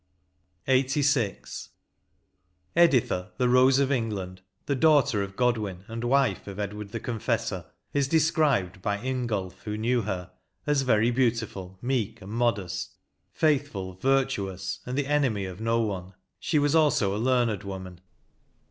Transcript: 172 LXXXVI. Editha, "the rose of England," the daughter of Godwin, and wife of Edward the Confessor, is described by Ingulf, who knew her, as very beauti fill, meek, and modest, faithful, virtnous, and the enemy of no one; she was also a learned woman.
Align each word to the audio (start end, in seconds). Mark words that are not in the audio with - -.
172 0.65 0.99
LXXXVI. 1.35 1.69
Editha, 2.75 3.31
"the 3.37 3.47
rose 3.47 3.77
of 3.77 3.91
England," 3.91 4.41
the 4.65 4.73
daughter 4.73 5.21
of 5.21 5.35
Godwin, 5.35 5.83
and 5.87 6.03
wife 6.03 6.47
of 6.47 6.57
Edward 6.59 6.89
the 6.89 6.99
Confessor, 6.99 7.65
is 7.93 8.07
described 8.07 8.81
by 8.81 8.97
Ingulf, 8.97 9.61
who 9.65 9.77
knew 9.77 10.01
her, 10.01 10.31
as 10.65 10.81
very 10.81 11.11
beauti 11.13 11.45
fill, 11.45 11.77
meek, 11.83 12.19
and 12.19 12.31
modest, 12.31 12.95
faithful, 13.31 13.93
virtnous, 13.95 14.79
and 14.87 14.97
the 14.97 15.05
enemy 15.05 15.45
of 15.45 15.61
no 15.61 15.81
one; 15.81 16.15
she 16.39 16.57
was 16.57 16.73
also 16.73 17.15
a 17.15 17.19
learned 17.21 17.61
woman. 17.61 18.01